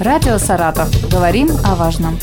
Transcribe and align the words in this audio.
Радио 0.00 0.38
«Саратов». 0.38 0.88
Говорим 1.10 1.48
о 1.64 1.74
важном. 1.74 2.16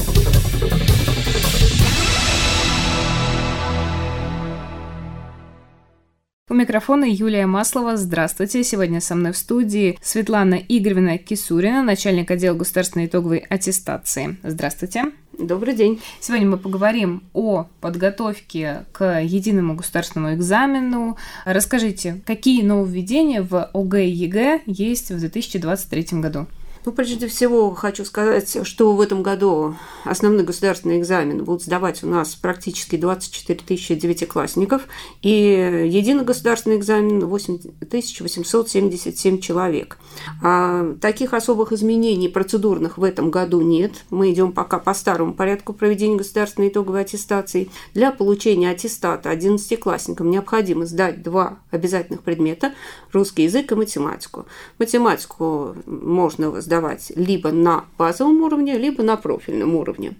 У 6.50 6.54
микрофона 6.54 7.04
Юлия 7.04 7.46
Маслова. 7.46 7.98
Здравствуйте. 7.98 8.64
Сегодня 8.64 9.02
со 9.02 9.14
мной 9.14 9.34
в 9.34 9.38
студии 9.38 10.00
Светлана 10.02 10.54
Игоревна 10.56 11.18
Кисурина, 11.18 11.84
начальник 11.84 12.32
отдела 12.32 12.56
государственной 12.56 13.08
итоговой 13.08 13.40
аттестации. 13.40 14.38
Здравствуйте. 14.42 15.12
Добрый 15.38 15.76
день. 15.76 16.02
Сегодня 16.22 16.48
мы 16.48 16.58
поговорим 16.58 17.24
о 17.34 17.68
подготовке 17.82 18.86
к 18.94 19.20
единому 19.20 19.76
государственному 19.76 20.36
экзамену. 20.36 21.18
Расскажите, 21.44 22.22
какие 22.26 22.64
нововведения 22.64 23.44
в 23.44 23.70
ОГЭ 23.74 24.06
и 24.06 24.12
ЕГЭ 24.12 24.62
есть 24.66 25.12
в 25.12 25.20
2023 25.20 26.22
году? 26.22 26.48
Ну, 26.86 26.92
прежде 26.92 27.28
всего, 27.28 27.74
хочу 27.74 28.06
сказать, 28.06 28.60
что 28.62 28.94
в 28.94 29.02
этом 29.02 29.24
году 29.24 29.74
основной 30.04 30.44
государственный 30.44 31.00
экзамен 31.00 31.44
будут 31.44 31.64
сдавать 31.64 32.04
у 32.04 32.08
нас 32.08 32.36
практически 32.36 32.96
24 32.96 33.60
тысячи 33.66 33.96
девятиклассников, 33.96 34.84
и 35.24 35.88
единый 35.90 36.24
государственный 36.24 36.78
экзамен 36.78 37.26
8877 37.26 39.40
человек. 39.40 39.98
А 40.44 40.94
таких 41.02 41.34
особых 41.34 41.72
изменений 41.72 42.30
процедурных 42.30 43.00
в 43.00 43.04
этом 43.04 43.32
году 43.32 43.62
нет. 43.62 44.06
Мы 44.12 44.32
идем 44.32 44.52
пока 44.52 44.78
по 44.78 44.94
старому 44.94 45.34
порядку 45.34 45.74
проведения 45.74 46.18
государственной 46.18 46.70
итоговой 46.70 47.02
аттестации. 47.02 47.72
Для 47.96 48.12
получения 48.12 48.70
аттестата 48.70 49.32
11-классникам 49.32 50.30
необходимо 50.30 50.86
сдать 50.86 51.24
два 51.24 51.58
обязательных 51.72 52.22
предмета– 52.22 52.76
русский 53.12 53.42
язык 53.44 53.72
и 53.72 53.76
математику. 53.76 54.46
Математику 54.78 55.76
можно 55.88 56.62
сдать 56.62 56.75
сдавать 56.76 57.14
либо 57.16 57.52
на 57.52 57.86
базовом 57.98 58.42
уровне, 58.42 58.78
либо 58.78 59.02
на 59.02 59.16
профильном 59.16 59.76
уровне. 59.76 60.16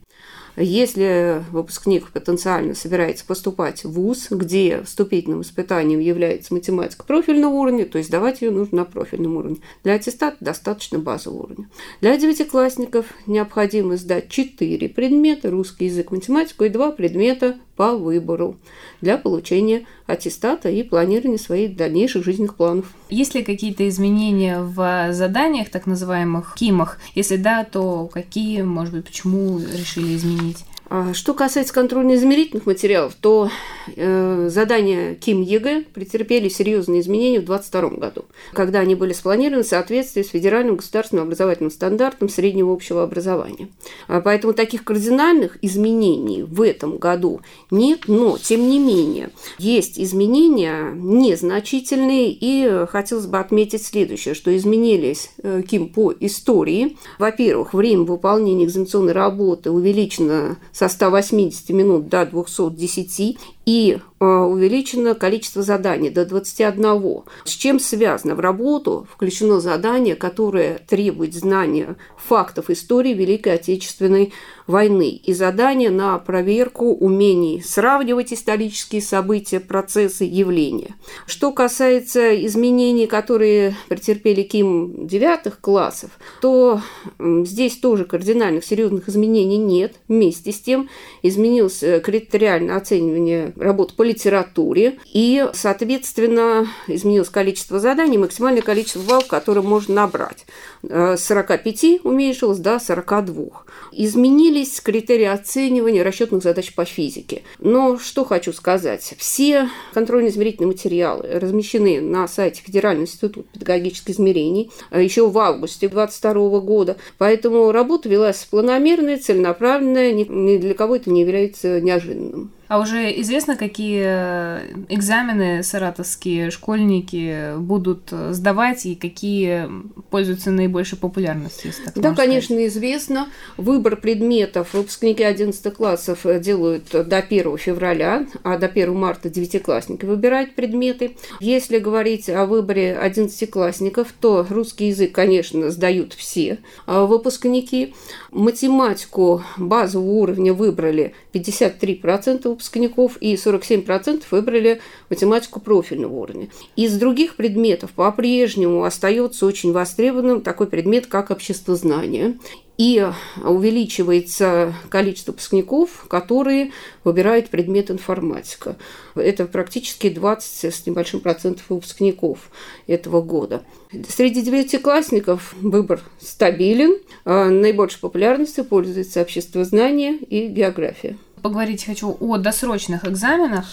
Если 0.58 1.44
выпускник 1.52 2.10
потенциально 2.14 2.76
собирается 2.76 3.26
поступать 3.26 3.84
в 3.84 3.92
ВУЗ, 3.92 4.28
где 4.30 4.84
вступительным 4.84 5.42
испытанием 5.42 6.00
является 6.00 6.54
математика 6.54 7.04
профильного 7.04 7.52
уровня, 7.52 7.86
то 7.86 7.98
есть 7.98 8.08
сдавать 8.08 8.42
ее 8.42 8.52
нужно 8.52 8.78
на 8.78 8.86
профильном 8.86 9.36
уровне. 9.36 9.58
Для 9.84 9.96
аттестата 9.96 10.38
достаточно 10.40 10.98
базового 10.98 11.44
уровня. 11.44 11.70
Для 12.00 12.16
девятиклассников 12.16 13.08
необходимо 13.28 13.98
сдать 13.98 14.30
4 14.30 14.88
предмета– 14.88 15.50
русский 15.52 15.86
язык, 15.86 16.12
математику 16.12 16.64
и 16.64 16.70
2 16.70 16.92
предмета 16.92 17.58
по 17.76 17.96
выбору 17.96 18.58
для 19.02 19.18
получения 19.18 19.86
аттестата 20.08 20.70
и 20.70 20.84
планирования 20.84 21.38
своих 21.38 21.76
дальнейших 21.76 22.24
жизненных 22.24 22.56
планов. 22.56 22.86
Есть 23.10 23.36
ли 23.36 23.44
какие-то 23.44 23.88
изменения 23.88 24.62
в 24.62 25.12
заданиях, 25.12 25.70
так 25.70 25.86
называемых 25.86 26.56
КИМах? 26.58 27.00
Если 27.16 27.36
да, 27.36 27.64
то 27.64 28.08
какие, 28.08 28.62
может 28.62 28.94
быть, 28.94 29.06
почему 29.06 29.60
решили 29.60 30.16
изменить? 30.16 30.66
А 30.88 31.14
что 31.14 31.34
касается 31.34 31.74
контрольно-измерительных 31.74 32.68
материалов, 32.68 33.16
то 33.20 33.50
э, 33.96 34.50
задания 34.52 35.16
КИМ 35.16 35.42
ЕГЭ 35.42 35.86
претерпели 35.94 36.48
серьезные 36.48 37.02
изменения 37.02 37.40
в 37.40 37.46
2022 37.46 38.00
году, 38.00 38.26
когда 38.54 38.80
они 38.80 38.94
были 38.94 39.14
спланированы 39.14 39.64
в 39.64 39.68
соответствии 39.68 40.22
с 40.22 40.30
федеральным 40.30 40.76
государственным 40.76 41.26
образовательным 41.26 41.72
стандартом 41.72 42.30
среднего 42.30 42.72
общего 42.72 43.02
образования. 43.02 43.70
А 44.08 44.22
поэтому 44.22 44.54
таких 44.54 44.84
кардинальных 44.84 45.58
изменений 45.64 46.44
в 46.44 46.62
этом 46.62 46.98
году 46.98 47.42
нет, 47.72 48.02
но, 48.08 48.38
тем 48.38 48.70
не 48.70 48.78
менее, 48.78 49.32
есть 49.58 50.00
изменения 50.00 50.92
незначительные, 50.94 52.30
и 52.30 52.86
хотелось 52.88 53.26
бы 53.26 53.40
отметить 53.40 53.84
следующее, 53.84 54.36
что 54.36 54.56
изменились 54.56 55.32
э, 55.42 55.64
КИМ 55.68 55.90
по 55.90 56.14
истории. 56.20 56.98
Во-первых, 57.18 57.74
время 57.74 58.04
выполнения 58.04 58.66
экзаменационной 58.66 59.14
работы 59.14 59.72
увеличено 59.72 60.58
со 60.76 60.90
180 60.90 61.70
минут 61.70 62.10
до 62.10 62.26
210 62.26 63.38
и 63.66 63.98
э, 64.20 64.26
увеличено 64.26 65.16
количество 65.16 65.62
заданий 65.62 66.10
до 66.10 66.26
21. 66.26 67.24
С 67.44 67.52
чем 67.52 67.80
связано? 67.80 68.36
В 68.36 68.40
работу 68.40 69.08
включено 69.12 69.60
задание, 69.60 70.16
которое 70.16 70.80
требует 70.88 71.34
знания 71.34 71.96
фактов 72.18 72.70
истории 72.70 73.14
Великой 73.14 73.56
Отечественной 73.56 74.34
войны 74.68 75.10
и 75.10 75.34
задание 75.34 75.90
на 75.90 76.18
проверку 76.18 76.94
умений 76.94 77.62
сравнивать 77.62 78.34
исторические 78.34 79.02
события, 79.02 79.60
процессы, 79.60 80.24
явления. 80.24 80.96
Что 81.28 81.52
касается 81.52 82.36
изменений, 82.46 83.08
которые 83.08 83.76
претерпели 83.90 84.44
КИМ 84.44 85.08
девятых 85.08 85.60
классов, 85.60 86.12
то 86.42 86.82
здесь 87.20 87.78
тоже 87.78 88.06
кардинальных 88.06 88.66
серьезных 88.66 89.10
изменений 89.10 89.58
нет. 89.58 89.96
Вместе 90.08 90.52
с 90.52 90.60
тем 90.60 90.90
изменилось 91.22 91.84
критериальное 92.04 92.76
оценивание 92.76 93.54
работ 93.58 93.96
по 93.96 94.04
литературе, 94.04 95.00
и, 95.14 95.48
соответственно, 95.54 96.68
изменилось 96.88 97.30
количество 97.30 97.80
заданий, 97.80 98.18
максимальное 98.18 98.62
количество 98.62 99.02
баллов, 99.02 99.28
которое 99.28 99.62
можно 99.62 99.96
набрать. 99.96 100.46
С 100.84 101.26
45 101.26 102.02
уменьшилось 102.04 102.60
до 102.60 102.80
42. 102.80 103.46
Изменились 103.92 104.80
критерии 104.82 105.26
оценивания 105.26 106.04
расчетных 106.04 106.44
задач 106.44 106.74
по 106.74 106.86
физике. 106.86 107.44
Но 107.60 107.98
что 107.98 108.26
хочу 108.26 108.54
сказать. 108.54 109.16
Все 109.18 109.70
контрольно-измерительные 109.94 110.68
материалы 110.68 111.28
размещены 111.40 112.02
на 112.02 112.28
сайте 112.28 112.62
Федерального 112.62 113.06
института 113.06 113.44
педагогических 113.54 114.16
измерений 114.16 114.72
еще 114.92 115.28
в 115.28 115.38
августе 115.40 115.88
2022 115.88 116.60
года. 116.60 116.98
Поэтому 117.18 117.72
работа 117.72 118.10
велась 118.10 118.46
планомерная, 118.50 119.18
целенаправленная, 119.18 120.12
ни 120.12 120.58
для 120.58 120.74
кого 120.74 120.98
это 120.98 121.10
не 121.10 121.22
является 121.22 121.82
неожиданным. 121.82 122.52
А 122.68 122.80
уже 122.80 123.20
известно, 123.22 123.56
какие 123.56 124.04
э, 124.06 124.74
экзамены 124.90 125.62
саратовские 125.64 126.50
школьники 126.52 127.58
будут 127.58 128.12
сдавать 128.32 128.86
и 128.86 128.96
какие 128.96 129.70
пользуются 130.10 130.52
наибольшей 130.52 130.98
популярностью? 130.98 131.72
да, 131.96 132.14
конечно, 132.14 132.56
сказать. 132.56 132.68
известно. 132.68 133.28
Выбор 133.58 133.98
предметов 133.98 134.74
выпускники 134.74 135.24
11 135.24 135.74
классов 135.74 136.26
делают 136.42 136.90
до 136.92 137.18
1 137.18 137.58
февраля, 137.58 138.26
а 138.44 138.58
до 138.58 138.68
1 138.68 138.96
марта 138.96 139.30
девятиклассники 139.30 140.06
выбирают 140.06 140.56
предметы. 140.56 141.18
Если 141.40 141.80
говорить 141.80 142.30
о 142.30 142.46
выборе 142.46 142.98
11-классников, 143.02 144.14
то 144.20 144.46
русский 144.50 144.88
язык, 144.88 145.12
конечно, 145.12 145.70
сдают 145.70 146.14
все 146.14 146.60
выпускники. 146.88 147.94
Математику 148.32 149.44
базового 149.58 150.10
уровня 150.10 150.54
выбрали 150.54 151.14
53% 151.34 152.55
выпускников, 152.56 153.18
и 153.18 153.36
47% 153.36 154.24
выбрали 154.32 154.82
математику 155.10 155.60
профильного 155.60 156.14
уровня. 156.14 156.50
Из 156.76 156.98
других 156.98 157.36
предметов 157.36 157.92
по-прежнему 157.92 158.84
остается 158.84 159.46
очень 159.46 159.72
востребованным 159.72 160.42
такой 160.42 160.68
предмет, 160.68 161.08
как 161.08 161.30
обществознание 161.32 162.38
и 162.78 163.08
увеличивается 163.42 164.74
количество 164.90 165.32
выпускников, 165.32 166.06
которые 166.10 166.72
выбирают 167.04 167.50
предмет 167.50 167.90
информатика. 167.90 168.76
Это 169.16 169.46
практически 169.46 170.10
20 170.10 170.74
с 170.74 170.86
небольшим 170.86 171.22
процентов 171.22 171.64
выпускников 171.70 172.52
этого 172.88 173.22
года. 173.22 173.64
Среди 174.10 174.42
девятиклассников 174.42 175.54
выбор 175.62 176.02
стабилен. 176.20 176.98
А 177.24 177.50
наибольшей 177.50 178.02
популярностью 178.02 178.66
пользуется 178.66 179.22
общество 179.22 179.64
знания 179.64 180.18
и 180.18 180.48
география. 180.48 181.18
Поговорить 181.46 181.86
хочу 181.86 182.18
о 182.20 182.38
досрочных 182.38 183.06
экзаменах 183.06 183.66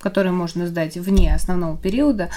которые 0.00 0.32
можно 0.32 0.66
сдать 0.66 0.96
вне 0.96 1.34
основного 1.34 1.76
периода. 1.76 2.30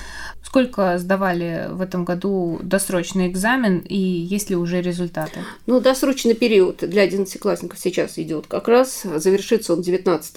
Сколько 0.44 0.98
сдавали 0.98 1.70
в 1.72 1.80
этом 1.80 2.04
году 2.04 2.60
досрочный 2.62 3.30
экзамен 3.30 3.80
и 3.80 3.98
есть 3.98 4.50
ли 4.50 4.58
уже 4.58 4.82
результаты? 4.82 5.40
Ну, 5.66 5.80
досрочный 5.80 6.34
период 6.34 6.80
для 6.82 7.08
11-классников 7.08 7.80
сейчас 7.80 8.20
идет 8.20 8.48
как 8.48 8.68
раз. 8.68 9.04
Завершится 9.16 9.72
он 9.72 9.82
19 9.82 10.36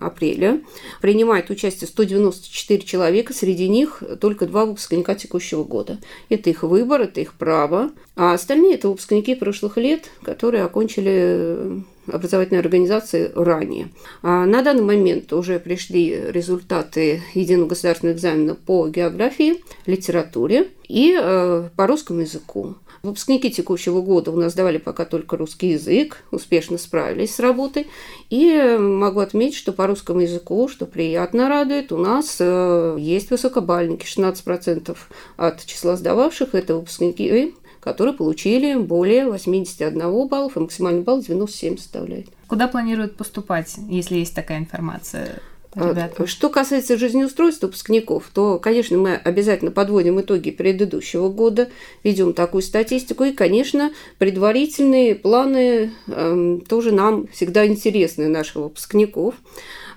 апреля. 0.00 0.62
Принимает 1.02 1.50
участие 1.50 1.88
194 1.88 2.80
человека, 2.80 3.34
среди 3.34 3.68
них 3.68 4.02
только 4.18 4.46
два 4.46 4.64
выпускника 4.64 5.14
текущего 5.14 5.62
года. 5.62 5.98
Это 6.30 6.48
их 6.48 6.62
выбор, 6.62 7.02
это 7.02 7.20
их 7.20 7.34
право. 7.34 7.90
А 8.16 8.32
остальные– 8.32 8.74
это 8.76 8.88
выпускники 8.88 9.34
прошлых 9.34 9.76
лет, 9.76 10.04
которые 10.24 10.64
окончили 10.64 11.84
образовательной 12.06 12.60
организации 12.60 13.30
ранее. 13.34 13.90
А 14.22 14.46
на 14.46 14.62
данный 14.62 14.82
момент 14.82 15.32
уже 15.32 15.58
пришли 15.58 16.18
результаты 16.28 17.22
единого 17.34 17.68
государственного 17.68 18.16
экзамена 18.16 18.54
по 18.54 18.88
географии, 18.88 19.62
литературе 19.86 20.68
и 20.88 21.16
э, 21.20 21.68
по 21.76 21.86
русскому 21.86 22.20
языку. 22.20 22.74
Выпускники 23.02 23.50
текущего 23.50 24.00
года 24.00 24.30
у 24.30 24.36
нас 24.36 24.54
давали 24.54 24.78
пока 24.78 25.04
только 25.04 25.36
русский 25.36 25.70
язык, 25.70 26.22
успешно 26.30 26.78
справились 26.78 27.34
с 27.34 27.40
работой. 27.40 27.88
И 28.30 28.76
могу 28.78 29.18
отметить, 29.18 29.56
что 29.56 29.72
по 29.72 29.88
русскому 29.88 30.20
языку, 30.20 30.68
что 30.68 30.86
приятно 30.86 31.48
радует, 31.48 31.90
у 31.90 31.96
нас 31.96 32.36
э, 32.38 32.96
есть 33.00 33.30
высокобальники, 33.30 34.06
16% 34.06 34.96
от 35.36 35.64
числа 35.66 35.96
сдававших– 35.96 36.50
это 36.54 36.76
выпускники 36.76 37.54
которые 37.82 38.14
получили 38.14 38.76
более 38.76 39.28
81 39.28 40.28
баллов, 40.28 40.56
и 40.56 40.60
максимальный 40.60 41.02
балл 41.02 41.20
97 41.20 41.76
составляет. 41.78 42.28
Куда 42.46 42.68
планируют 42.68 43.16
поступать, 43.16 43.74
если 43.88 44.16
есть 44.16 44.34
такая 44.34 44.58
информация? 44.58 45.40
А, 45.74 45.90
ребята. 45.90 46.26
Что 46.26 46.50
касается 46.50 46.98
жизнеустройства 46.98 47.66
выпускников, 47.66 48.30
то, 48.32 48.58
конечно, 48.58 48.98
мы 48.98 49.14
обязательно 49.14 49.70
подводим 49.70 50.20
итоги 50.20 50.50
предыдущего 50.50 51.30
года, 51.30 51.70
ведем 52.04 52.34
такую 52.34 52.62
статистику, 52.62 53.24
и, 53.24 53.32
конечно, 53.32 53.90
предварительные 54.18 55.14
планы 55.14 55.92
э, 56.06 56.58
тоже 56.68 56.92
нам 56.92 57.26
всегда 57.28 57.66
интересны 57.66 58.28
наших 58.28 58.56
выпускников. 58.56 59.34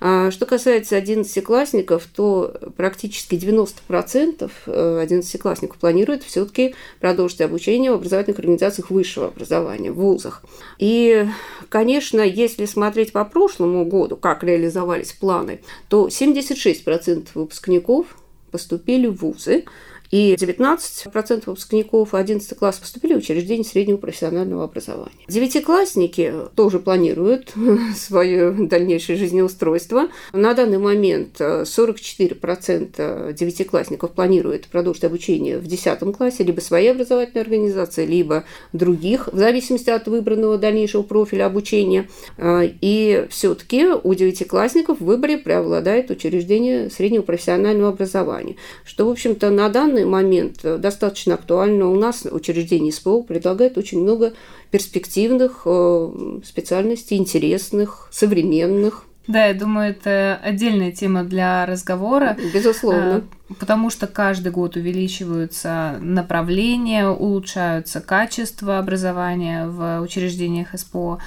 А 0.07 0.29
что 0.29 0.45
касается 0.45 0.97
одиннадцатиклассников, 0.97 2.07
то 2.15 2.53
практически 2.77 3.33
90% 3.33 4.51
э, 4.67 4.99
одиннадцатиклассников 5.01 5.79
планируют 5.79 6.21
все-таки 6.21 6.75
продолжить 6.99 7.41
обучение 7.41 7.89
в 7.89 7.95
образовательных 7.95 8.37
организациях 8.37 8.91
высшего 8.91 9.29
образования, 9.29 9.91
в 9.91 9.95
вузах. 9.95 10.43
И, 10.77 11.27
конечно, 11.69 12.21
если 12.21 12.65
смотреть 12.65 13.13
по 13.13 13.25
прошлому 13.25 13.83
году, 13.83 14.15
как 14.15 14.43
реализовались 14.43 15.11
планы, 15.11 15.61
то 15.89 16.07
76% 16.07 17.29
выпускников 17.33 18.05
поступили 18.51 19.07
в 19.07 19.15
вузы, 19.15 19.65
и 20.15 20.33
19% 20.35 21.43
выпускников 21.45 22.13
11 22.13 22.57
класса 22.57 22.79
поступили 22.79 23.15
в 23.15 23.17
учреждения 23.17 23.65
среднего 23.65 23.97
профессионального 23.97 24.63
образования. 24.63 25.11
Девятиклассники 25.27 26.33
тоже 26.55 26.79
планируют 26.79 27.51
свое 27.97 28.51
дальнейшее 28.51 29.17
жизнеустройство. 29.17 30.07
На 30.31 30.53
данный 30.53 30.77
момент 30.77 31.41
44% 31.41 33.33
девятиклассников 33.33 34.11
планируют 34.11 34.67
продолжить 34.67 35.03
обучение 35.03 35.57
в 35.57 35.67
10 35.67 35.99
классе 36.15 36.43
либо 36.45 36.61
своей 36.61 36.91
образовательной 36.91 37.41
организации, 37.41 38.05
либо 38.05 38.45
других, 38.71 39.27
в 39.33 39.37
зависимости 39.37 39.89
от 39.89 40.07
выбранного 40.07 40.57
дальнейшего 40.57 41.03
профиля 41.03 41.47
обучения. 41.47 42.07
И 42.41 43.27
все-таки 43.29 43.87
у 43.87 44.13
девятиклассников 44.13 45.01
в 45.01 45.05
выборе 45.05 45.37
преобладает 45.37 46.09
учреждение 46.09 46.89
среднего 46.89 47.23
профессионального 47.23 47.89
образования, 47.89 48.55
что, 48.85 49.05
в 49.07 49.09
общем-то, 49.09 49.49
на 49.49 49.67
данный 49.67 50.04
данный 50.05 50.23
момент 50.23 50.59
э, 50.63 50.77
достаточно 50.77 51.35
актуально. 51.35 51.89
У 51.89 51.95
нас 51.95 52.25
учреждение 52.29 52.91
СПО 52.91 53.23
предлагает 53.23 53.77
очень 53.77 54.01
много 54.01 54.33
перспективных 54.71 55.63
э, 55.65 56.39
специальностей, 56.45 57.17
интересных, 57.17 58.09
современных. 58.11 59.05
Да, 59.27 59.45
я 59.47 59.55
думаю, 59.55 59.89
это 59.89 60.39
отдельная 60.43 60.91
тема 60.91 61.23
для 61.23 61.65
разговора. 61.65 62.37
Безусловно. 62.53 63.23
Э, 63.49 63.53
потому 63.59 63.89
что 63.89 64.07
каждый 64.07 64.51
год 64.51 64.75
увеличиваются 64.75 65.97
направления, 65.99 67.07
улучшаются 67.09 68.01
качество 68.01 68.77
образования 68.77 69.67
в 69.67 70.01
учреждениях 70.01 70.77
СПО. 70.77 71.19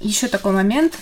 Еще 0.00 0.28
такой 0.28 0.52
момент 0.52 0.94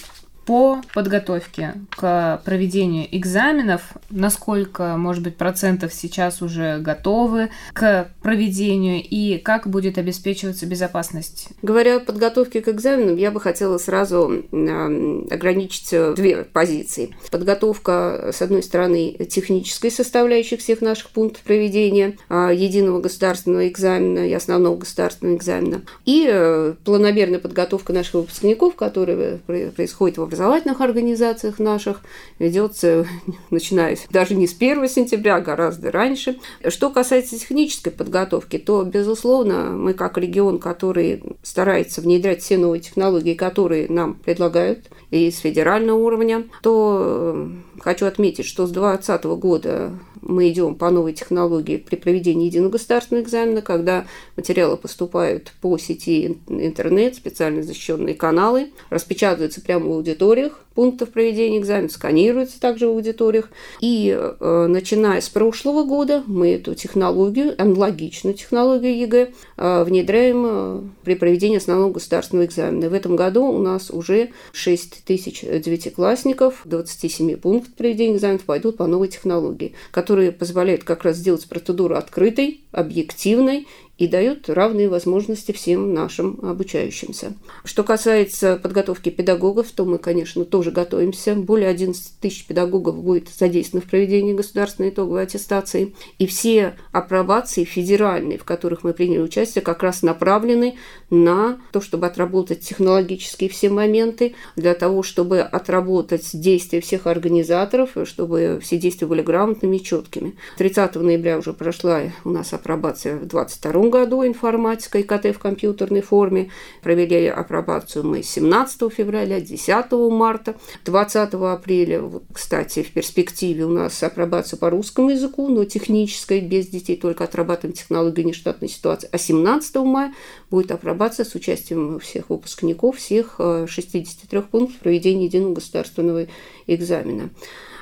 по 0.47 0.81
подготовке 0.95 1.75
к 1.91 2.41
проведению 2.45 3.07
экзаменов, 3.11 3.83
насколько, 4.11 4.97
может 4.97 5.23
быть, 5.25 5.37
процентов 5.37 5.93
сейчас 5.93 6.41
уже 6.41 6.79
готовы 6.79 7.51
к 7.75 8.09
проведению 8.23 9.03
и 9.03 9.39
как 9.39 9.69
будет 9.69 9.99
обеспечиваться 9.99 10.67
безопасность? 10.67 11.49
Говоря 11.63 11.97
о 11.97 12.01
подготовке 12.01 12.63
к 12.63 12.69
экзаменам, 12.69 13.17
я 13.17 13.33
бы 13.33 13.41
хотела 13.41 13.79
сразу 13.79 14.45
ограничить 14.53 15.91
две 16.15 16.45
позиции. 16.45 17.17
Подготовка, 17.31 18.31
с 18.33 18.41
одной 18.41 18.63
стороны, 18.63 19.17
технической 19.29 19.91
составляющей 19.91 20.57
всех 20.57 20.81
наших 20.81 21.11
пунктов 21.11 21.43
проведения 21.43 22.17
а, 22.29 22.51
единого 22.51 23.01
государственного 23.01 23.69
экзамена 23.69 24.29
и 24.29 24.33
основного 24.33 24.77
государственного 24.77 25.37
экзамена, 25.37 25.83
и 26.05 26.29
э, 26.31 26.75
планомерная 26.85 27.41
подготовка 27.41 27.93
наших 27.93 28.15
выпускников, 28.15 28.77
которые 28.77 29.39
происходит 29.75 30.19
в 30.19 30.23
образовании 30.23 30.36
образовательных 30.37 30.81
организациях 30.81 31.59
наших 31.59 32.03
ведется, 32.39 33.07
начиная 33.51 33.97
даже 34.11 34.35
не 34.35 34.47
с 34.47 34.55
1 34.55 34.89
сентября, 34.89 35.37
а 35.37 35.41
гораздо 35.41 35.91
раньше. 35.91 36.39
Что 36.69 36.91
касается 36.91 37.39
технической 37.39 37.93
подготовки, 37.93 38.59
то, 38.59 38.85
безусловно, 38.85 39.71
мы 39.71 39.95
как 39.95 40.19
регион, 40.19 40.59
который 40.59 41.23
старается 41.43 42.01
внедрять 42.01 42.43
все 42.43 42.59
новые 42.59 42.81
технологии, 42.81 43.35
которые 43.35 43.89
нам 43.89 44.15
предлагают, 44.15 44.91
и 45.11 45.31
с 45.31 45.39
федерального 45.39 45.99
уровня, 45.99 46.45
то 46.63 47.33
э, 47.35 47.49
хочу 47.81 48.07
отметить, 48.07 48.45
что 48.45 48.67
с 48.67 48.71
2020 48.71 49.25
года 49.25 49.93
мы 50.29 50.49
идем 50.51 50.75
по 50.75 50.91
новой 50.91 51.13
технологии 51.13 51.77
при 51.77 51.97
проведении 51.97 52.47
единого 52.47 52.73
государственного 52.73 53.25
экзамена, 53.25 53.63
когда 53.63 54.07
материалы 54.37 54.77
поступают 54.77 55.53
по 55.61 55.79
сети 55.79 56.39
интернет, 56.49 57.15
специально 57.15 57.63
защищенные 57.63 58.15
каналы, 58.15 58.73
распечатываются 58.91 59.61
прямо 59.61 59.87
в 59.87 59.93
аудиториях, 59.93 60.66
пунктов 60.77 61.11
проведения 61.11 61.59
экзамена, 61.59 61.89
сканируется 61.89 62.61
также 62.61 62.87
в 62.87 62.91
аудиториях. 62.91 63.51
И 63.81 64.17
э, 64.17 64.67
начиная 64.69 65.21
с 65.21 65.29
прошлого 65.29 65.85
года 65.85 66.23
мы 66.27 66.53
эту 66.53 66.75
технологию, 66.75 67.61
аналогичную 67.61 68.35
технологию 68.35 68.97
ЕГЭ, 68.99 69.31
э, 69.57 69.85
внедряем 69.85 70.45
э, 70.47 70.81
при 71.03 71.15
проведении 71.15 71.57
основного 71.57 71.95
государственного 71.95 72.47
экзамена. 72.47 72.91
В 72.91 72.93
этом 72.93 73.17
году 73.17 73.47
у 73.47 73.59
нас 73.59 73.91
уже 73.91 74.31
6 74.53 75.05
тысяч 75.05 75.41
девятиклассников, 75.41 76.61
27 76.67 77.37
пунктов 77.37 77.73
проведения 77.75 78.15
экзаменов 78.15 78.45
пойдут 78.45 78.77
по 78.77 78.87
новой 78.87 79.09
технологии, 79.09 79.75
которые 79.91 80.31
позволяют 80.31 80.85
как 80.85 81.05
раз 81.05 81.17
сделать 81.17 81.49
процедуру 81.49 81.97
открытой, 81.97 82.61
объективной 82.71 83.67
и 83.99 84.07
дают 84.07 84.49
равные 84.51 84.89
возможности 84.89 85.53
всем 85.53 85.95
нашим 85.95 86.39
обучающимся. 86.43 87.33
Что 87.65 87.83
касается 87.83 88.59
подготовки 88.63 89.09
педагогов, 89.09 89.71
то 89.71 89.85
мы, 89.85 89.99
конечно, 89.99 90.45
тоже 90.45 90.71
готовимся. 90.71 91.35
Более 91.35 91.69
11 91.69 92.21
тысяч 92.21 92.47
педагогов 92.47 93.03
будет 93.03 93.29
задействовано 93.29 93.87
в 93.87 93.91
проведении 93.91 94.35
государственной 94.35 94.91
итоговой 94.91 95.23
аттестации. 95.23 95.95
И 96.19 96.27
все 96.27 96.77
апробации 96.93 97.65
федеральные, 97.65 98.39
в 98.39 98.45
которых 98.45 98.85
мы 98.85 98.93
приняли 98.93 99.21
участие, 99.21 99.63
как 99.63 99.83
раз 99.83 100.03
направлены 100.03 100.77
на 101.09 101.59
то, 101.73 101.81
чтобы 101.81 102.07
отработать 102.07 102.61
технологические 102.61 103.49
все 103.49 103.71
моменты, 103.71 104.35
для 104.57 104.75
того, 104.75 105.03
чтобы 105.03 105.41
отработать 105.41 106.31
действия 106.35 106.81
всех 106.81 107.07
организаторов, 107.07 107.91
чтобы 108.05 108.61
все 108.63 108.77
действия 108.77 109.07
были 109.07 109.23
грамотными 109.23 109.77
и 109.77 109.83
четкими. 109.83 110.37
30 110.59 110.97
ноября 110.97 111.39
уже 111.39 111.53
прошла 111.53 112.03
у 112.25 112.31
нас 112.31 112.53
апробация 112.53 113.17
в 113.17 113.27
22 113.27 113.86
году 113.91 114.27
информатика 114.27 114.99
и 114.99 115.03
КТ 115.03 115.35
в 115.35 115.39
компьютерной 115.39 116.03
форме. 116.03 116.51
Провели 116.83 117.27
апробацию 117.27 118.05
мы 118.05 118.23
17 118.23 118.93
февраля, 118.93 119.41
10 119.41 119.93
марта, 120.11 120.55
20 120.85 121.35
апреля. 121.35 122.03
Кстати, 122.33 122.83
в 122.83 122.93
перспективе 122.93 123.65
у 123.65 123.71
нас 123.71 124.03
апробация 124.03 124.59
по 124.59 124.71
русскому 124.71 125.11
языку, 125.11 125.49
но 125.49 125.65
технической, 125.65 126.41
без 126.41 126.69
детей, 126.69 126.97
только 126.97 127.25
отрабатываем 127.25 127.75
технологию 127.75 128.27
нештатной 128.27 128.69
ситуации. 128.69 129.09
А 129.13 129.19
17 129.19 129.77
мая 129.77 130.15
будет 130.51 130.71
апробация 130.71 131.25
с 131.25 131.35
участием 131.35 131.99
всех 132.01 132.31
выпускников, 132.31 132.97
всех 132.97 133.41
63 133.67 134.39
э, 134.39 134.43
пунктов 134.43 134.79
проведения 134.79 135.27
единого 135.27 135.55
государственного 135.55 136.27
экзамена. 136.67 137.31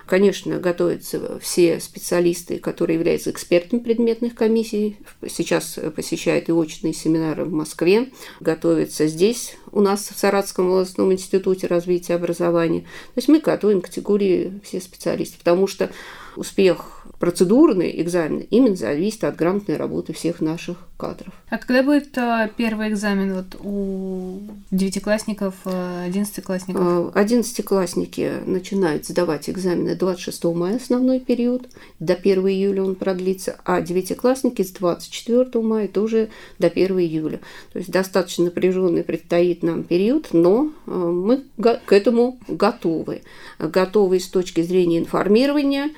Конечно, 0.06 0.58
готовятся 0.58 1.38
все 1.40 1.80
специалисты, 1.80 2.58
которые 2.58 2.96
являются 2.96 3.30
экспертами 3.30 3.80
предметных 3.80 4.34
комиссий. 4.34 4.99
Сейчас 5.28 5.78
посещают 5.96 6.49
и 6.49 6.52
очные 6.52 6.92
семинары 6.92 7.44
в 7.44 7.52
Москве. 7.52 8.11
Готовятся 8.40 9.06
здесь, 9.06 9.56
у 9.73 9.80
нас 9.80 10.08
в 10.08 10.18
Саратском 10.18 10.66
областном 10.66 11.12
институте 11.12 11.66
развития 11.66 12.14
образования. 12.14 12.80
То 12.80 13.16
есть 13.16 13.28
мы 13.28 13.40
готовим 13.40 13.80
категории 13.80 14.61
все 14.62 14.80
специалисты, 14.80 15.38
потому 15.38 15.66
что 15.66 15.90
успех 16.37 17.06
процедурный 17.18 18.00
экзамен 18.00 18.46
именно 18.50 18.76
зависит 18.76 19.25
от 19.25 19.37
грамотной 19.37 19.76
работы 19.76 20.12
всех 20.12 20.40
наших 20.40 20.76
кадров. 20.96 21.32
А 21.50 21.58
когда 21.58 21.82
будет 21.82 22.16
э, 22.16 22.50
первый 22.56 22.88
экзамен 22.88 23.34
вот 23.34 23.56
у 23.60 24.40
девятиклассников, 24.70 25.54
э, 25.64 26.04
одиннадцатиклассников? 26.06 27.14
Одиннадцатиклассники 27.14 28.42
начинают 28.46 29.06
сдавать 29.06 29.50
экзамены 29.50 29.96
26 29.96 30.44
мая, 30.44 30.76
основной 30.76 31.20
период, 31.20 31.68
до 31.98 32.14
1 32.14 32.46
июля 32.48 32.84
он 32.84 32.94
продлится, 32.94 33.56
а 33.64 33.80
девятиклассники 33.80 34.62
с 34.62 34.70
24 34.70 35.64
мая 35.64 35.88
тоже 35.88 36.28
до 36.58 36.68
1 36.68 36.98
июля. 37.00 37.40
То 37.72 37.78
есть 37.78 37.90
достаточно 37.90 38.44
напряженный 38.44 39.02
предстоит 39.02 39.62
нам 39.62 39.82
период, 39.82 40.28
но 40.32 40.70
э, 40.86 40.90
мы 40.90 41.42
к 41.56 41.92
этому 41.92 42.38
готовы. 42.46 43.22
Готовы 43.58 44.20
с 44.20 44.28
точки 44.28 44.62
зрения 44.62 44.98
информирования 44.98 45.90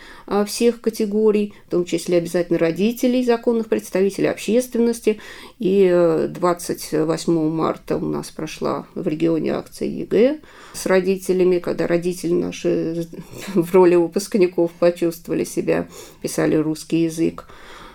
всех 0.46 0.80
категорий, 0.80 1.54
в 1.66 1.70
том 1.70 1.84
числе 1.84 2.18
обязательно 2.18 2.58
родителей, 2.58 3.24
законных 3.24 3.68
представителей, 3.68 4.28
общественности. 4.86 5.20
И 5.58 6.28
28 6.28 7.32
э, 7.32 7.50
марта 7.50 7.96
у 7.96 8.06
нас 8.06 8.30
прошла 8.30 8.86
в 8.94 9.06
регионе 9.06 9.52
акция 9.52 9.88
ЕГЭ 9.88 10.40
с 10.72 10.86
родителями, 10.86 11.58
когда 11.58 11.86
родители 11.86 12.32
наши 12.32 13.06
в 13.54 13.74
роли 13.74 13.96
выпускников 13.96 14.72
почувствовали 14.72 15.44
себя, 15.44 15.88
писали 16.22 16.56
русский 16.56 17.04
язык. 17.04 17.46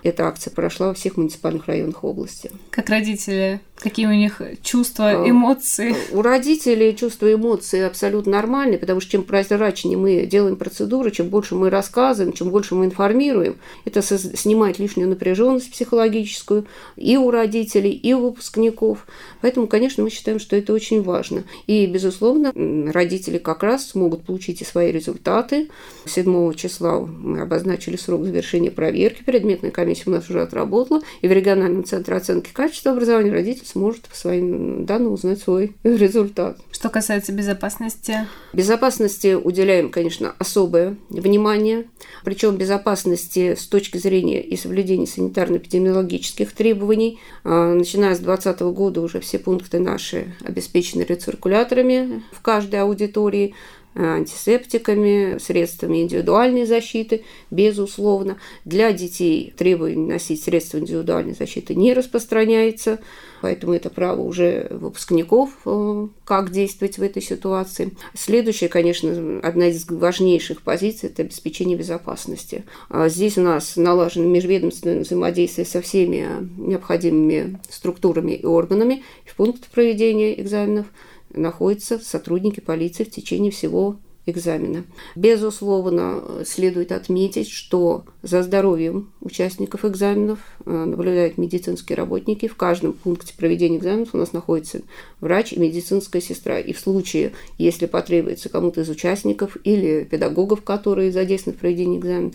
Эта 0.04 0.28
акция 0.28 0.52
прошла 0.52 0.88
во 0.88 0.94
всех 0.94 1.18
муниципальных 1.18 1.68
районах 1.68 2.04
области. 2.04 2.52
Как 2.70 2.90
родители 2.90 3.62
Какие 3.82 4.06
у 4.06 4.12
них 4.12 4.40
чувства, 4.62 5.10
а, 5.10 5.30
эмоции? 5.30 5.96
У 6.12 6.22
родителей 6.22 6.96
чувства 6.96 7.28
и 7.28 7.34
эмоции 7.34 7.82
абсолютно 7.82 8.34
нормальные, 8.34 8.78
потому 8.78 9.02
что 9.02 9.14
чем 9.14 9.24
прозрачнее 9.24 9.98
мы 9.98 10.28
делаем 10.28 10.56
процедуры, 10.56 11.10
чем 11.10 11.30
больше 11.30 11.56
мы 11.56 11.72
рассказываем, 11.72 12.32
чем 12.32 12.52
больше 12.52 12.76
мы 12.76 12.86
информируем, 12.86 13.56
это 13.84 14.04
снимает 14.04 14.78
лишнюю 14.78 15.10
напряженность 15.10 15.72
психологическую 15.72 16.68
и 16.96 17.18
у 17.18 17.32
родителей, 17.32 17.92
и 17.92 18.14
у 18.14 18.20
выпускников. 18.20 19.08
Поэтому, 19.42 19.66
конечно, 19.66 20.04
мы 20.04 20.12
считаем, 20.12 20.40
что 20.40 20.56
это 20.56 20.74
очень 20.74 21.02
важно. 21.02 21.44
И, 21.66 21.88
безусловно, 21.88 22.54
родители 22.92 23.40
как 23.40 23.64
раз 23.64 23.90
смогут 23.90 24.26
получить 24.26 24.62
и 24.62 24.66
свои 24.66 24.92
результаты. 24.92 25.70
7 26.06 26.54
числа 26.54 27.00
мы 27.00 27.42
обозначили 27.42 27.96
срок 27.96 28.26
завершения 28.26 28.70
проверки. 28.70 29.24
Предметная 29.24 29.72
комиссия 29.72 29.91
у 30.06 30.12
нас 30.12 30.30
уже 30.30 30.42
отработала. 30.42 31.02
И 31.22 31.28
в 31.28 31.32
региональном 31.32 31.84
центре 31.84 32.16
оценки 32.16 32.52
качества 32.52 32.92
образования 32.92 33.32
родители 33.32 33.66
сможет 33.66 34.08
по 34.08 34.16
своим 34.16 34.86
данным 34.86 35.14
узнать 35.14 35.40
свой 35.40 35.76
результат. 35.84 36.58
Что 36.72 36.90
касается 36.90 37.32
безопасности? 37.32 38.28
Безопасности 38.54 39.34
уделяем, 39.34 39.90
конечно, 39.90 40.36
особое 40.40 40.98
внимание. 41.10 41.86
Причем 42.24 42.58
безопасности 42.58 43.56
с 43.56 43.68
точки 43.68 43.98
зрения 43.98 44.42
и 44.42 44.58
соблюдения 44.58 45.06
санитарно-эпидемиологических 45.06 46.52
требований. 46.56 47.20
А, 47.44 47.74
начиная 47.74 48.16
с 48.16 48.20
2020 48.20 48.62
года 48.74 49.02
уже 49.02 49.20
все 49.20 49.40
пункты 49.40 49.80
наши 49.80 50.34
обеспечены 50.44 51.04
рециркуляторами 51.04 52.24
в 52.32 52.42
каждой 52.42 52.82
аудитории 52.82 53.54
антисептиками, 53.96 55.38
средствами 55.38 56.02
индивидуальной 56.02 56.66
защиты, 56.66 57.24
безусловно. 57.50 58.38
Для 58.64 58.92
детей 58.94 59.54
требование 59.58 59.98
носить 59.98 60.44
средства 60.44 60.78
индивидуальной 60.78 61.34
защиты 61.34 61.76
не 61.76 61.94
распространяется, 61.94 63.00
поэтому 63.42 63.74
это 63.74 63.90
право 63.90 64.22
уже 64.22 64.68
выпускников, 64.70 65.50
э, 65.66 66.08
как 66.24 66.52
действовать 66.52 66.98
в 66.98 67.04
этой 67.04 67.22
ситуации. 67.22 67.92
Следующая, 68.14 68.70
конечно, 68.70 69.40
одна 69.44 69.68
из 69.68 69.86
важнейших 69.90 70.62
позиций– 70.62 71.10
это 71.10 71.24
обеспечение 71.24 71.78
безопасности. 71.78 72.64
А 72.90 73.10
здесь 73.10 73.38
у 73.38 73.42
нас 73.42 73.76
налажено 73.76 74.28
межведомственное 74.28 75.02
взаимодействие 75.02 75.66
со 75.66 75.82
всеми 75.82 76.28
необходимыми 76.58 77.60
структурами 77.70 78.34
и 78.34 78.46
органами 78.46 79.04
в 79.26 79.36
пункт 79.36 79.70
проведения 79.70 80.40
экзаменов– 80.40 80.86
находятся 81.34 82.00
сотрудники 82.00 82.60
полиции 82.60 83.04
в 83.04 83.12
течение 83.12 83.52
всего 83.52 83.98
экзамена. 84.26 84.84
Безусловно, 85.16 86.22
следует 86.46 86.92
отметить, 86.92 87.50
что 87.50 88.06
за 88.22 88.44
здоровьем 88.44 89.12
участников 89.20 89.84
экзаменов 89.84 90.40
э, 90.66 90.72
наблюдают 90.72 91.38
медицинские 91.38 91.98
работники. 91.98 92.48
В 92.48 92.56
каждом 92.56 92.94
пункте 92.94 93.34
проведения 93.36 93.78
экзаменов 93.78 94.10
у 94.14 94.18
нас 94.18 94.32
находится 94.32 94.82
врач 95.20 95.54
и 95.54 95.60
медицинская 95.60 96.22
сестра. 96.22 96.60
И 96.60 96.74
в 96.74 96.80
случае, 96.80 97.34
если 97.58 97.88
потребуется 97.88 98.50
кому-то 98.50 98.82
из 98.82 98.90
участников 98.90 99.58
или 99.64 100.04
педагогов, 100.04 100.62
которые 100.62 101.12
задействованы 101.12 101.58
в 101.58 101.62
проведении 101.62 101.98
экзамена, 101.98 102.32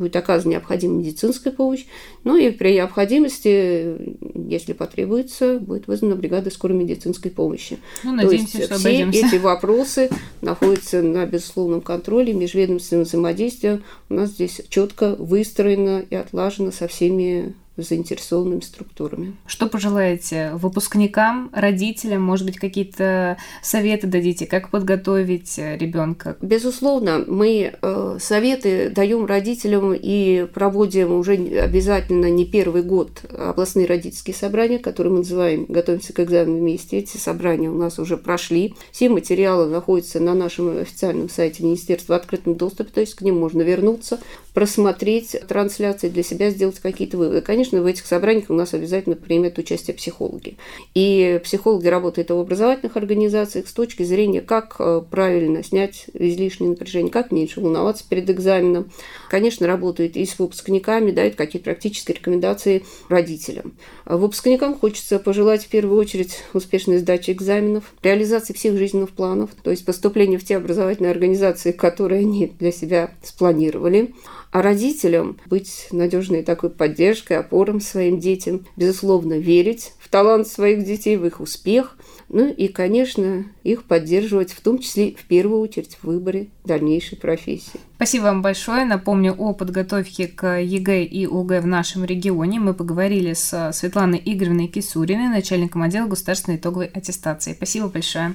будет 0.00 0.16
оказана 0.16 0.52
необходимая 0.52 0.98
медицинская 0.98 1.52
помощь. 1.52 1.84
Ну 2.24 2.36
и 2.36 2.50
при 2.50 2.74
необходимости, 2.74 4.16
если 4.34 4.72
потребуется, 4.72 5.58
будет 5.60 5.86
вызвана 5.86 6.16
бригада 6.16 6.50
скорой 6.50 6.76
медицинской 6.76 7.30
помощи. 7.30 7.78
Ну, 8.02 8.12
надеемся, 8.12 8.52
То 8.52 8.58
есть 8.58 8.64
что 8.66 8.78
все 8.78 8.88
обойдемся. 8.88 9.26
эти 9.26 9.36
вопросы 9.36 10.10
находятся 10.40 11.02
на 11.02 11.26
безусловном 11.26 11.82
контроле, 11.82 12.32
межведомственном 12.32 13.04
взаимодействии 13.04 13.82
у 14.08 14.14
нас 14.14 14.30
здесь 14.30 14.62
четко 14.68 15.14
выстроено 15.16 16.02
и 16.08 16.14
отлажено 16.14 16.72
со 16.72 16.88
всеми 16.88 17.54
заинтересованными 17.82 18.60
структурами. 18.60 19.36
Что 19.46 19.66
пожелаете 19.66 20.52
выпускникам, 20.54 21.50
родителям, 21.52 22.22
может 22.22 22.46
быть, 22.46 22.58
какие-то 22.58 23.36
советы 23.62 24.06
дадите, 24.06 24.46
как 24.46 24.70
подготовить 24.70 25.58
ребенка? 25.58 26.36
Безусловно, 26.40 27.24
мы 27.26 27.74
э, 27.80 28.18
советы 28.20 28.90
даем 28.90 29.26
родителям 29.26 29.94
и 29.94 30.46
проводим 30.52 31.12
уже 31.12 31.32
обязательно 31.32 32.30
не 32.30 32.44
первый 32.44 32.82
год 32.82 33.22
областные 33.30 33.86
родительские 33.86 34.34
собрания, 34.34 34.78
которые 34.78 35.12
мы 35.12 35.18
называем 35.18 35.66
«Готовимся 35.68 36.12
к 36.12 36.20
экзамену 36.20 36.58
вместе». 36.58 36.98
Эти 36.98 37.16
собрания 37.16 37.70
у 37.70 37.74
нас 37.76 37.98
уже 37.98 38.16
прошли. 38.16 38.74
Все 38.92 39.08
материалы 39.08 39.66
находятся 39.66 40.20
на 40.20 40.34
нашем 40.34 40.78
официальном 40.78 41.28
сайте 41.28 41.62
Министерства 41.62 42.14
в 42.14 42.16
открытом 42.16 42.54
доступе, 42.54 42.90
то 42.92 43.00
есть 43.00 43.14
к 43.14 43.22
ним 43.22 43.38
можно 43.38 43.62
вернуться, 43.62 44.20
просмотреть 44.54 45.36
трансляции 45.48 46.08
для 46.08 46.22
себя, 46.22 46.50
сделать 46.50 46.78
какие-то 46.80 47.16
выводы. 47.16 47.40
Конечно, 47.40 47.80
в 47.82 47.86
этих 47.86 48.06
собраниях 48.06 48.50
у 48.50 48.54
нас 48.54 48.74
обязательно 48.74 49.16
примет 49.16 49.58
участие 49.58 49.96
психологи. 49.96 50.56
И 50.94 51.40
психологи 51.44 51.86
работают 51.88 52.30
в 52.30 52.38
образовательных 52.38 52.96
организациях 52.96 53.68
с 53.68 53.72
точки 53.72 54.02
зрения, 54.02 54.40
как 54.40 54.76
э, 54.78 55.02
правильно 55.08 55.62
снять 55.62 56.06
излишнее 56.12 56.70
напряжение, 56.70 57.10
как 57.10 57.30
меньше 57.30 57.60
волноваться 57.60 58.04
перед 58.08 58.28
экзаменом. 58.30 58.90
Конечно, 59.28 59.66
работают 59.66 60.16
и 60.16 60.26
с 60.26 60.38
выпускниками, 60.38 61.10
дают 61.10 61.36
какие-то 61.36 61.64
практические 61.64 62.16
рекомендации 62.16 62.84
родителям. 63.08 63.74
А 64.04 64.16
выпускникам 64.16 64.76
хочется 64.76 65.18
пожелать 65.18 65.64
в 65.64 65.68
первую 65.68 65.98
очередь 65.98 66.42
успешной 66.52 66.98
сдачи 66.98 67.30
экзаменов, 67.30 67.94
реализации 68.02 68.52
всех 68.52 68.76
жизненных 68.76 69.10
планов, 69.10 69.50
то 69.62 69.70
есть 69.70 69.84
поступления 69.84 70.38
в 70.38 70.44
те 70.44 70.56
образовательные 70.56 71.12
организации, 71.12 71.72
которые 71.72 72.20
они 72.20 72.52
для 72.58 72.72
себя 72.72 73.12
спланировали. 73.22 74.14
А 74.52 74.62
родителям 74.62 75.38
быть 75.46 75.86
надежной 75.92 76.42
такой 76.42 76.70
поддержкой, 76.70 77.38
опором 77.38 77.80
своим 77.80 78.18
детям, 78.18 78.66
безусловно, 78.76 79.34
верить 79.34 79.92
в 80.00 80.08
талант 80.08 80.48
своих 80.48 80.84
детей, 80.84 81.16
в 81.16 81.24
их 81.24 81.40
успех, 81.40 81.96
ну 82.28 82.48
и, 82.48 82.66
конечно, 82.68 83.44
их 83.62 83.84
поддерживать, 83.84 84.52
в 84.52 84.60
том 84.60 84.78
числе, 84.78 85.14
в 85.14 85.24
первую 85.24 85.60
очередь, 85.60 85.98
в 86.00 86.06
выборе 86.06 86.48
дальнейшей 86.64 87.16
профессии. 87.16 87.80
Спасибо 87.96 88.24
вам 88.24 88.42
большое. 88.42 88.84
Напомню 88.84 89.34
о 89.38 89.52
подготовке 89.52 90.26
к 90.26 90.60
ЕГЭ 90.60 91.04
и 91.04 91.26
ОГЭ 91.26 91.60
в 91.60 91.66
нашем 91.66 92.04
регионе. 92.04 92.58
Мы 92.58 92.74
поговорили 92.74 93.34
с 93.34 93.70
Светланой 93.72 94.20
Игоревной 94.24 94.66
Кисуриной, 94.66 95.28
начальником 95.28 95.82
отдела 95.82 96.06
государственной 96.06 96.56
итоговой 96.56 96.86
аттестации. 96.86 97.52
Спасибо 97.52 97.88
большое. 97.88 98.34